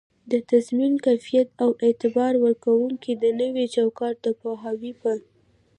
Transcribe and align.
د 0.31 0.33
تضمین 0.49 0.93
کیفیت 1.05 1.47
او 1.63 1.69
اعتبار 1.85 2.33
ورکووني 2.45 3.13
د 3.17 3.23
نوي 3.41 3.65
چوکات 3.75 4.15
د 4.21 4.27
پوهاوي 4.41 4.91
په 5.01 5.11